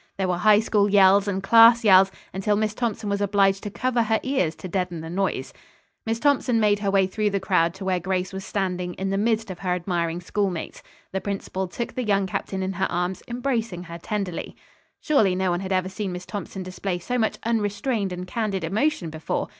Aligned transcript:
There 0.17 0.27
were 0.27 0.39
High 0.39 0.61
School 0.61 0.89
yells 0.89 1.27
and 1.27 1.43
class 1.43 1.83
yells 1.83 2.11
until 2.33 2.55
Miss 2.55 2.73
Thompson 2.73 3.07
was 3.07 3.21
obliged 3.21 3.61
to 3.61 3.69
cover 3.69 4.01
her 4.01 4.19
ears 4.23 4.55
to 4.55 4.67
deaden 4.67 5.01
the 5.01 5.11
noise. 5.11 5.53
Miss 6.07 6.19
Thompson 6.19 6.59
made 6.59 6.79
her 6.79 6.89
way 6.89 7.05
through 7.05 7.29
the 7.29 7.39
crowd 7.39 7.75
to 7.75 7.85
where 7.85 7.99
Grace 7.99 8.33
was 8.33 8.43
standing 8.43 8.95
in 8.95 9.11
the 9.11 9.17
midst 9.19 9.51
of 9.51 9.59
her 9.59 9.75
admiring 9.75 10.19
schoolmates. 10.19 10.81
The 11.11 11.21
principal 11.21 11.67
took 11.67 11.93
the 11.93 12.03
young 12.03 12.25
captain 12.25 12.63
in 12.63 12.73
her 12.73 12.91
arms, 12.91 13.21
embracing 13.27 13.83
her 13.83 13.99
tenderly. 13.99 14.55
Surely 14.99 15.35
no 15.35 15.51
one 15.51 15.59
had 15.59 15.71
ever 15.71 15.87
seen 15.87 16.13
Miss 16.13 16.25
Thompson 16.25 16.63
display 16.63 16.97
so 16.97 17.19
much 17.19 17.37
unrestrained 17.43 18.11
and 18.11 18.25
candid 18.25 18.63
emotion 18.63 19.11
before. 19.11 19.49